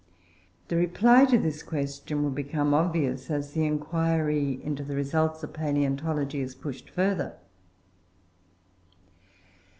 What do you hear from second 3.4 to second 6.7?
the inquiry into the results of palaeontology is